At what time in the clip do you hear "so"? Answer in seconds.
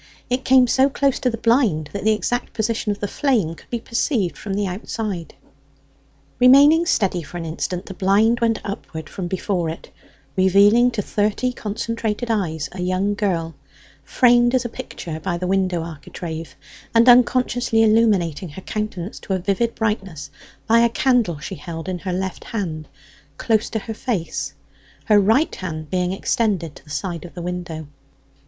0.65-0.89